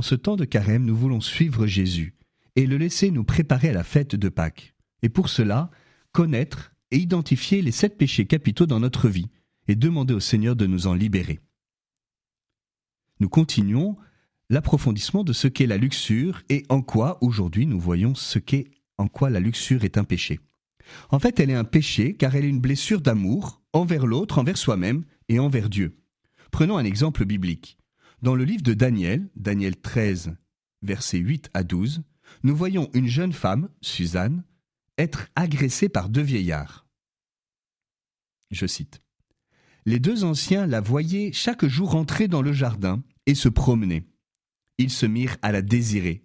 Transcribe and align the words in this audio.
En 0.00 0.02
ce 0.02 0.14
temps 0.14 0.36
de 0.36 0.46
carême, 0.46 0.86
nous 0.86 0.96
voulons 0.96 1.20
suivre 1.20 1.66
Jésus 1.66 2.14
et 2.56 2.64
le 2.64 2.78
laisser 2.78 3.10
nous 3.10 3.22
préparer 3.22 3.68
à 3.68 3.74
la 3.74 3.84
fête 3.84 4.16
de 4.16 4.30
Pâques. 4.30 4.74
Et 5.02 5.10
pour 5.10 5.28
cela, 5.28 5.70
connaître 6.12 6.72
et 6.90 6.96
identifier 6.96 7.60
les 7.60 7.70
sept 7.70 7.98
péchés 7.98 8.24
capitaux 8.24 8.64
dans 8.64 8.80
notre 8.80 9.10
vie 9.10 9.28
et 9.68 9.74
demander 9.74 10.14
au 10.14 10.20
Seigneur 10.20 10.56
de 10.56 10.64
nous 10.64 10.86
en 10.86 10.94
libérer. 10.94 11.40
Nous 13.20 13.28
continuons 13.28 13.98
l'approfondissement 14.48 15.22
de 15.22 15.34
ce 15.34 15.48
qu'est 15.48 15.66
la 15.66 15.76
luxure 15.76 16.40
et 16.48 16.64
en 16.70 16.80
quoi 16.80 17.18
aujourd'hui 17.20 17.66
nous 17.66 17.78
voyons 17.78 18.14
ce 18.14 18.38
qu'est 18.38 18.70
en 18.96 19.06
quoi 19.06 19.28
la 19.28 19.38
luxure 19.38 19.84
est 19.84 19.98
un 19.98 20.04
péché. 20.04 20.40
En 21.10 21.18
fait, 21.18 21.38
elle 21.40 21.50
est 21.50 21.54
un 21.54 21.64
péché 21.64 22.14
car 22.14 22.34
elle 22.34 22.46
est 22.46 22.48
une 22.48 22.58
blessure 22.58 23.02
d'amour 23.02 23.60
envers 23.74 24.06
l'autre, 24.06 24.38
envers 24.38 24.56
soi-même 24.56 25.04
et 25.28 25.38
envers 25.38 25.68
Dieu. 25.68 25.98
Prenons 26.50 26.78
un 26.78 26.86
exemple 26.86 27.26
biblique. 27.26 27.76
Dans 28.22 28.34
le 28.34 28.44
livre 28.44 28.62
de 28.62 28.74
Daniel, 28.74 29.30
Daniel 29.34 29.76
13, 29.76 30.36
versets 30.82 31.18
8 31.18 31.48
à 31.54 31.64
12, 31.64 32.02
nous 32.42 32.54
voyons 32.54 32.90
une 32.92 33.06
jeune 33.06 33.32
femme, 33.32 33.70
Suzanne, 33.80 34.44
être 34.98 35.28
agressée 35.36 35.88
par 35.88 36.10
deux 36.10 36.20
vieillards. 36.20 36.86
Je 38.50 38.66
cite. 38.66 39.00
Les 39.86 39.98
deux 39.98 40.24
anciens 40.24 40.66
la 40.66 40.82
voyaient 40.82 41.32
chaque 41.32 41.64
jour 41.64 41.94
entrer 41.94 42.28
dans 42.28 42.42
le 42.42 42.52
jardin 42.52 43.02
et 43.24 43.34
se 43.34 43.48
promener. 43.48 44.06
Ils 44.76 44.90
se 44.90 45.06
mirent 45.06 45.38
à 45.40 45.50
la 45.50 45.62
désirer. 45.62 46.22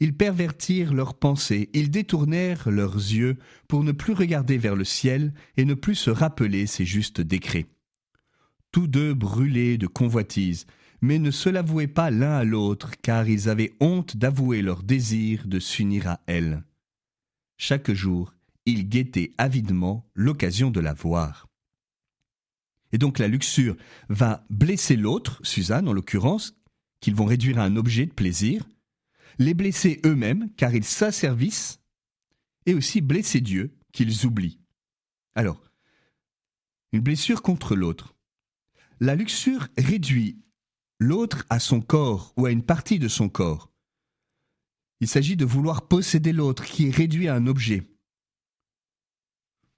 Ils 0.00 0.16
pervertirent 0.16 0.92
leurs 0.92 1.14
pensées, 1.14 1.70
ils 1.72 1.92
détournèrent 1.92 2.68
leurs 2.70 2.96
yeux 2.96 3.36
pour 3.68 3.84
ne 3.84 3.92
plus 3.92 4.14
regarder 4.14 4.58
vers 4.58 4.74
le 4.74 4.84
ciel 4.84 5.32
et 5.56 5.64
ne 5.64 5.74
plus 5.74 5.94
se 5.94 6.10
rappeler 6.10 6.66
ses 6.66 6.84
justes 6.84 7.20
décrets. 7.20 7.66
Tous 8.76 8.88
deux 8.88 9.14
brûlaient 9.14 9.78
de 9.78 9.86
convoitise, 9.86 10.66
mais 11.00 11.18
ne 11.18 11.30
se 11.30 11.48
l'avouaient 11.48 11.86
pas 11.86 12.10
l'un 12.10 12.34
à 12.34 12.44
l'autre, 12.44 12.90
car 13.00 13.26
ils 13.26 13.48
avaient 13.48 13.74
honte 13.80 14.18
d'avouer 14.18 14.60
leur 14.60 14.82
désir 14.82 15.46
de 15.46 15.58
s'unir 15.58 16.06
à 16.08 16.20
elle. 16.26 16.62
Chaque 17.56 17.90
jour, 17.90 18.34
ils 18.66 18.86
guettaient 18.86 19.30
avidement 19.38 20.06
l'occasion 20.12 20.70
de 20.70 20.80
la 20.80 20.92
voir. 20.92 21.48
Et 22.92 22.98
donc 22.98 23.18
la 23.18 23.28
luxure 23.28 23.78
va 24.10 24.44
blesser 24.50 24.96
l'autre, 24.96 25.40
Suzanne 25.42 25.88
en 25.88 25.94
l'occurrence, 25.94 26.54
qu'ils 27.00 27.14
vont 27.14 27.24
réduire 27.24 27.58
à 27.58 27.64
un 27.64 27.76
objet 27.76 28.04
de 28.04 28.12
plaisir, 28.12 28.68
les 29.38 29.54
blesser 29.54 30.02
eux-mêmes 30.04 30.50
car 30.58 30.74
ils 30.74 30.84
s'asservissent, 30.84 31.80
et 32.66 32.74
aussi 32.74 33.00
blesser 33.00 33.40
Dieu 33.40 33.74
qu'ils 33.94 34.26
oublient. 34.26 34.60
Alors, 35.34 35.62
une 36.92 37.00
blessure 37.00 37.40
contre 37.40 37.74
l'autre. 37.74 38.15
La 38.98 39.14
luxure 39.14 39.68
réduit 39.76 40.42
l'autre 40.98 41.44
à 41.50 41.60
son 41.60 41.82
corps 41.82 42.32
ou 42.38 42.46
à 42.46 42.50
une 42.50 42.64
partie 42.64 42.98
de 42.98 43.08
son 43.08 43.28
corps. 43.28 43.70
Il 45.00 45.08
s'agit 45.08 45.36
de 45.36 45.44
vouloir 45.44 45.86
posséder 45.86 46.32
l'autre 46.32 46.64
qui 46.64 46.88
est 46.88 46.96
réduit 46.96 47.28
à 47.28 47.34
un 47.34 47.46
objet. 47.46 47.82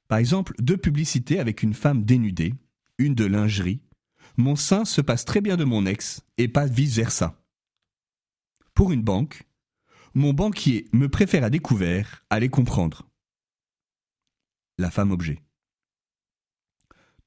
Par 0.07 0.19
exemple, 0.19 0.55
deux 0.61 0.77
publicités 0.77 1.41
avec 1.41 1.65
une 1.65 1.75
femme 1.75 2.05
dénudée, 2.05 2.55
une 2.99 3.17
de 3.17 3.25
lingerie. 3.25 3.81
Mon 4.37 4.55
sein 4.55 4.85
se 4.85 5.01
passe 5.01 5.25
très 5.25 5.41
bien 5.41 5.57
de 5.57 5.65
mon 5.65 5.85
ex 5.85 6.23
et 6.37 6.47
pas 6.47 6.67
vice-versa. 6.67 7.43
Pour 8.73 8.93
une 8.93 9.03
banque, 9.03 9.43
mon 10.15 10.33
banquier 10.33 10.89
me 10.93 11.09
préfère 11.09 11.43
à 11.43 11.51
découvert, 11.51 12.25
allez 12.31 12.49
comprendre. 12.49 13.09
La 14.79 14.93
femme 14.93 15.11
objet. 15.11 15.43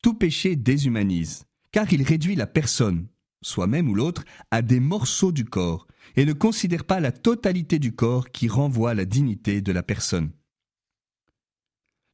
Tout 0.02 0.14
péché 0.14 0.56
déshumanise, 0.56 1.46
car 1.72 1.92
il 1.94 2.04
réduit 2.04 2.36
la 2.36 2.48
personne, 2.48 3.08
soi-même 3.42 3.90
ou 3.90 3.96
l'autre, 3.96 4.24
à 4.52 4.62
des 4.62 4.80
morceaux 4.80 5.32
du 5.32 5.46
corps, 5.46 5.88
et 6.16 6.26
ne 6.26 6.34
considère 6.34 6.86
pas 6.86 7.00
la 7.00 7.12
totalité 7.12 7.80
du 7.80 7.94
corps 7.94 8.30
qui 8.30 8.48
renvoie 8.48 8.94
la 8.94 9.06
dignité 9.06 9.62
de 9.62 9.72
la 9.72 9.84
personne. 9.84 10.32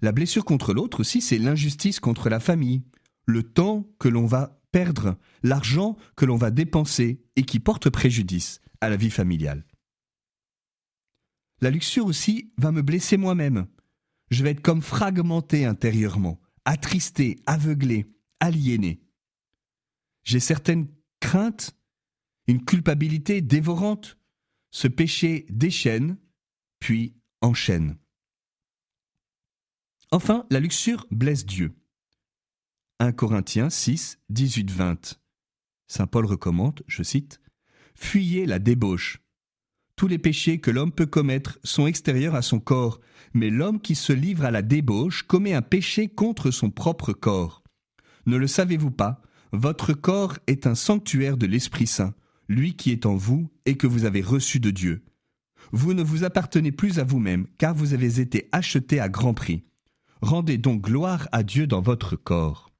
La 0.02 0.12
blessure 0.12 0.46
contre 0.46 0.74
l'autre 0.74 1.00
aussi, 1.00 1.22
c'est 1.22 1.40
l'injustice 1.40 2.00
contre 2.00 2.30
la 2.30 2.40
famille, 2.40 2.84
le 3.26 3.44
temps 3.44 3.90
que 4.00 4.08
l'on 4.08 4.26
va 4.26 4.62
perdre, 4.72 5.18
l'argent 5.42 5.98
que 6.16 6.26
l'on 6.26 6.36
va 6.36 6.52
dépenser 6.52 7.24
et 7.36 7.44
qui 7.44 7.60
porte 7.60 7.90
préjudice 7.90 8.62
à 8.80 8.90
la 8.90 8.96
vie 8.96 9.10
familiale. 9.10 9.66
La 11.62 11.72
luxure 11.72 12.06
aussi 12.06 12.52
va 12.58 12.72
me 12.72 12.84
blesser 12.84 13.18
moi-même. 13.18 13.66
Je 14.30 14.44
vais 14.44 14.52
être 14.52 14.62
comme 14.62 14.84
fragmenté 14.84 15.66
intérieurement, 15.66 16.40
attristé, 16.66 17.40
aveuglé, 17.48 18.06
aliéné. 18.40 19.02
J'ai 20.28 20.42
certaines 20.42 20.90
craintes, 21.22 21.74
une 22.48 22.66
culpabilité 22.66 23.40
dévorante. 23.40 24.18
Ce 24.72 24.90
péché 24.90 25.46
déchaîne, 25.50 26.18
puis 26.82 27.16
enchaîne. 27.40 27.98
Enfin, 30.12 30.46
la 30.50 30.60
luxure 30.60 31.08
blesse 31.12 31.46
Dieu. 31.46 31.74
1 33.00 33.14
Corinthiens 33.14 33.70
6, 33.70 34.20
18, 34.28 34.70
20. 34.70 35.18
Saint 35.88 36.08
Paul 36.08 36.26
recommande, 36.26 36.84
je 36.88 37.04
cite, 37.04 37.40
Fuyez 37.96 38.46
la 38.46 38.60
débauche. 38.60 39.22
Tous 39.96 40.08
les 40.08 40.20
péchés 40.20 40.60
que 40.60 40.72
l'homme 40.72 40.92
peut 40.92 41.06
commettre 41.06 41.58
sont 41.64 41.88
extérieurs 41.88 42.36
à 42.36 42.42
son 42.42 42.60
corps, 42.60 43.00
mais 43.34 43.50
l'homme 43.50 43.80
qui 43.80 43.96
se 43.96 44.12
livre 44.12 44.44
à 44.44 44.52
la 44.52 44.62
débauche 44.62 45.24
commet 45.24 45.54
un 45.54 45.62
péché 45.62 46.10
contre 46.10 46.52
son 46.52 46.70
propre 46.70 47.14
corps. 47.14 47.64
Ne 48.26 48.36
le 48.36 48.48
savez-vous 48.48 48.92
pas? 48.92 49.22
Votre 49.52 49.94
corps 49.94 50.38
est 50.48 50.68
un 50.68 50.76
sanctuaire 50.76 51.38
de 51.38 51.46
l'Esprit 51.46 51.88
Saint, 51.88 52.14
lui 52.50 52.76
qui 52.76 52.92
est 52.92 53.06
en 53.06 53.16
vous 53.16 53.50
et 53.66 53.78
que 53.78 53.88
vous 53.88 54.06
avez 54.06 54.22
reçu 54.22 54.60
de 54.60 54.72
Dieu. 54.72 55.04
Vous 55.72 55.94
ne 55.94 56.04
vous 56.04 56.24
appartenez 56.24 56.72
plus 56.72 57.00
à 57.00 57.04
vous-même, 57.04 57.48
car 57.58 57.74
vous 57.74 57.94
avez 57.94 58.20
été 58.20 58.48
acheté 58.52 59.00
à 59.00 59.10
grand 59.10 59.34
prix. 59.34 59.64
Rendez 60.22 60.58
donc 60.58 60.82
gloire 60.82 61.28
à 61.32 61.44
Dieu 61.44 61.68
dans 61.68 61.82
votre 61.82 62.16
corps. 62.16 62.72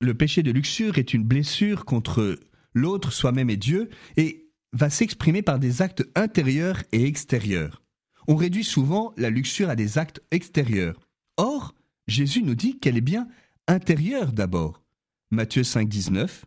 Le 0.00 0.14
péché 0.14 0.42
de 0.42 0.50
luxure 0.50 0.98
est 0.98 1.14
une 1.14 1.24
blessure 1.24 1.84
contre 1.84 2.38
l'autre, 2.74 3.12
soi-même 3.12 3.50
et 3.50 3.56
Dieu, 3.56 3.88
et 4.16 4.48
va 4.72 4.90
s'exprimer 4.90 5.42
par 5.42 5.58
des 5.58 5.82
actes 5.82 6.06
intérieurs 6.14 6.82
et 6.92 7.04
extérieurs. 7.04 7.82
On 8.28 8.36
réduit 8.36 8.64
souvent 8.64 9.14
la 9.16 9.30
luxure 9.30 9.70
à 9.70 9.76
des 9.76 9.98
actes 9.98 10.22
extérieurs. 10.30 11.00
Or, 11.36 11.74
Jésus 12.06 12.42
nous 12.42 12.54
dit 12.54 12.78
qu'elle 12.78 12.96
est 12.96 13.02
bien 13.02 13.28
intérieure 13.68 14.32
d'abord. 14.32 14.82
Matthieu 15.30 15.62
5, 15.62 15.88
19. 15.88 16.46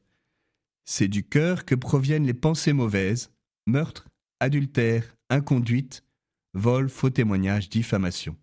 C'est 0.83 1.07
du 1.07 1.23
cœur 1.23 1.65
que 1.65 1.75
proviennent 1.75 2.25
les 2.25 2.33
pensées 2.33 2.73
mauvaises, 2.73 3.31
meurtre, 3.67 4.09
adultère, 4.39 5.15
inconduite, 5.29 6.03
vol, 6.53 6.89
faux 6.89 7.11
témoignage, 7.11 7.69
diffamation. 7.69 8.35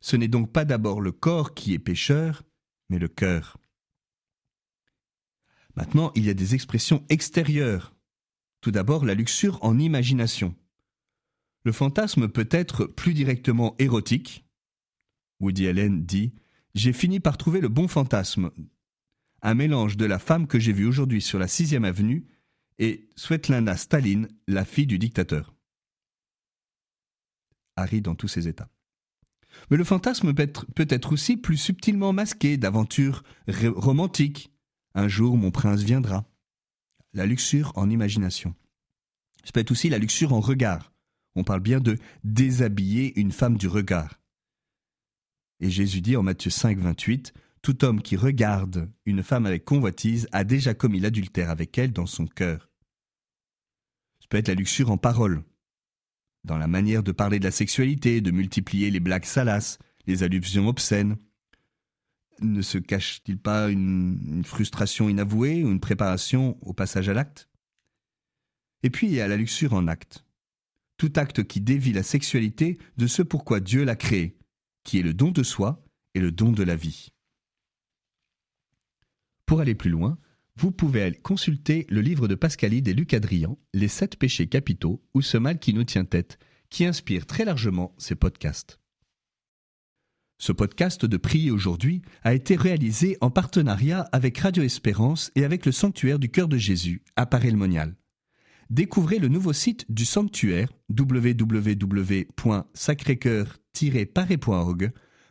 Ce 0.00 0.16
n'est 0.16 0.28
donc 0.28 0.52
pas 0.52 0.64
d'abord 0.64 1.00
le 1.00 1.12
corps 1.12 1.54
qui 1.54 1.72
est 1.72 1.78
pécheur, 1.78 2.42
mais 2.88 2.98
le 2.98 3.06
cœur. 3.08 3.58
Maintenant, 5.76 6.10
il 6.16 6.26
y 6.26 6.30
a 6.30 6.34
des 6.34 6.56
expressions 6.56 7.04
extérieures. 7.08 7.94
Tout 8.60 8.72
d'abord, 8.72 9.04
la 9.04 9.14
luxure 9.14 9.62
en 9.62 9.78
imagination. 9.78 10.56
Le 11.62 11.70
fantasme 11.70 12.28
peut 12.28 12.48
être 12.50 12.86
plus 12.86 13.14
directement 13.14 13.76
érotique. 13.78 14.44
Woody 15.38 15.68
Allen 15.68 16.04
dit 16.04 16.34
J'ai 16.74 16.92
fini 16.92 17.20
par 17.20 17.36
trouver 17.36 17.60
le 17.60 17.68
bon 17.68 17.88
fantasme. 17.88 18.50
Un 19.42 19.54
mélange 19.54 19.96
de 19.96 20.04
la 20.04 20.18
femme 20.18 20.46
que 20.46 20.58
j'ai 20.58 20.72
vue 20.72 20.86
aujourd'hui 20.86 21.20
sur 21.20 21.38
la 21.38 21.48
6 21.48 21.74
avenue 21.74 22.26
et 22.78 23.08
Svetlana 23.16 23.76
Staline, 23.76 24.28
la 24.46 24.64
fille 24.64 24.86
du 24.86 24.98
dictateur. 24.98 25.54
Harry 27.76 28.02
dans 28.02 28.14
tous 28.14 28.28
ses 28.28 28.48
états. 28.48 28.70
Mais 29.70 29.76
le 29.76 29.84
fantasme 29.84 30.32
peut 30.32 30.42
être, 30.42 30.66
peut 30.74 30.86
être 30.88 31.12
aussi 31.12 31.36
plus 31.36 31.56
subtilement 31.56 32.12
masqué 32.12 32.56
d'aventures 32.56 33.24
romantiques, 33.48 34.52
un 34.94 35.08
jour 35.08 35.36
mon 35.36 35.50
prince 35.50 35.82
viendra. 35.82 36.26
La 37.12 37.26
luxure 37.26 37.72
en 37.74 37.90
imagination. 37.90 38.54
Ça 39.44 39.50
peut 39.52 39.60
être 39.60 39.72
aussi 39.72 39.88
la 39.88 39.98
luxure 39.98 40.32
en 40.32 40.40
regard. 40.40 40.92
On 41.34 41.44
parle 41.44 41.60
bien 41.60 41.80
de 41.80 41.96
déshabiller 42.22 43.18
une 43.18 43.32
femme 43.32 43.56
du 43.56 43.66
regard. 43.66 44.19
Et 45.60 45.70
Jésus 45.70 46.00
dit 46.00 46.16
en 46.16 46.22
Matthieu 46.22 46.50
5, 46.50 46.78
28, 46.78 47.32
Tout 47.62 47.84
homme 47.84 48.00
qui 48.02 48.16
regarde 48.16 48.90
une 49.04 49.22
femme 49.22 49.46
avec 49.46 49.64
convoitise 49.64 50.26
a 50.32 50.44
déjà 50.44 50.74
commis 50.74 51.00
l'adultère 51.00 51.50
avec 51.50 51.76
elle 51.76 51.92
dans 51.92 52.06
son 52.06 52.26
cœur. 52.26 52.70
Ça 54.20 54.26
peut 54.28 54.38
être 54.38 54.48
la 54.48 54.54
luxure 54.54 54.90
en 54.90 54.96
parole, 54.96 55.44
dans 56.44 56.56
la 56.56 56.66
manière 56.66 57.02
de 57.02 57.12
parler 57.12 57.38
de 57.38 57.44
la 57.44 57.50
sexualité, 57.50 58.20
de 58.20 58.30
multiplier 58.30 58.90
les 58.90 59.00
blagues 59.00 59.26
salaces, 59.26 59.78
les 60.06 60.22
allusions 60.22 60.66
obscènes, 60.68 61.18
ne 62.40 62.62
se 62.62 62.78
cache-t-il 62.78 63.38
pas 63.38 63.68
une, 63.68 64.42
frustration 64.44 65.08
inavouée 65.08 65.62
ou 65.62 65.70
une 65.70 65.80
préparation 65.80 66.56
au 66.62 66.72
passage 66.72 67.08
à 67.08 67.14
l'acte? 67.14 67.48
Et 68.82 68.88
puis 68.88 69.08
il 69.08 69.12
y 69.12 69.20
a 69.20 69.28
la 69.28 69.36
luxure 69.36 69.74
en 69.74 69.86
acte. 69.86 70.24
Tout 70.96 71.12
acte 71.16 71.44
qui 71.44 71.60
dévie 71.60 71.92
la 71.92 72.02
sexualité 72.02 72.78
de 72.96 73.06
ce 73.06 73.22
pourquoi 73.22 73.60
Dieu 73.60 73.84
l'a 73.84 73.96
créé, 73.96 74.38
qui 74.90 74.98
est 74.98 75.02
le 75.02 75.14
don 75.14 75.30
de 75.30 75.44
soi 75.44 75.84
et 76.16 76.20
le 76.20 76.32
don 76.32 76.50
de 76.50 76.64
la 76.64 76.74
vie. 76.74 77.10
Pour 79.46 79.60
aller 79.60 79.76
plus 79.76 79.88
loin, 79.88 80.18
vous 80.56 80.72
pouvez 80.72 81.12
consulter 81.12 81.86
le 81.90 82.00
livre 82.00 82.26
de 82.26 82.34
Pascalide 82.34 82.88
et 82.88 82.92
Luc 82.92 83.14
Adrian, 83.14 83.56
Les 83.72 83.86
sept 83.86 84.16
péchés 84.16 84.48
capitaux 84.48 85.00
ou 85.14 85.22
ce 85.22 85.36
mal 85.36 85.60
qui 85.60 85.74
nous 85.74 85.84
tient 85.84 86.04
tête, 86.04 86.40
qui 86.70 86.84
inspire 86.86 87.26
très 87.26 87.44
largement 87.44 87.94
ces 87.98 88.16
podcasts. 88.16 88.80
Ce 90.38 90.50
podcast 90.50 91.06
de 91.06 91.16
Prier 91.16 91.52
aujourd'hui 91.52 92.02
a 92.24 92.34
été 92.34 92.56
réalisé 92.56 93.16
en 93.20 93.30
partenariat 93.30 94.08
avec 94.10 94.38
Radio 94.38 94.64
Espérance 94.64 95.30
et 95.36 95.44
avec 95.44 95.66
le 95.66 95.70
Sanctuaire 95.70 96.18
du 96.18 96.30
Cœur 96.30 96.48
de 96.48 96.58
Jésus 96.58 97.04
à 97.14 97.26
Paris-le-Monial. 97.26 97.94
Découvrez 98.70 99.20
le 99.20 99.28
nouveau 99.28 99.52
site 99.52 99.84
du 99.88 100.04
sanctuaire 100.04 100.72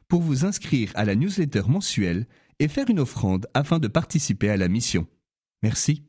pour 0.07 0.21
vous 0.21 0.45
inscrire 0.45 0.91
à 0.95 1.05
la 1.05 1.15
newsletter 1.15 1.63
mensuelle 1.67 2.27
et 2.59 2.67
faire 2.67 2.89
une 2.89 2.99
offrande 2.99 3.47
afin 3.53 3.79
de 3.79 3.87
participer 3.87 4.49
à 4.49 4.57
la 4.57 4.67
mission. 4.67 5.07
Merci. 5.61 6.03